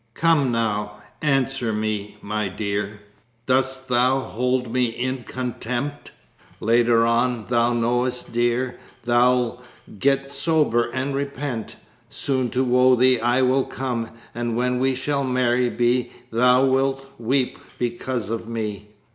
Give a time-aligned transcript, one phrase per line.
[0.15, 3.01] Come now, answer me, my dear,
[3.45, 6.09] Dost thou hold me in contempt?
[6.59, 9.63] Later on, thou knowest, dear, Thou'lt
[9.99, 11.75] get sober and repent.
[12.09, 17.05] Soon to woo thee I will come, And when we shall married be Thou wilt
[17.19, 18.87] weep because of me!"